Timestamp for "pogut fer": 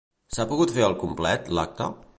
0.53-0.87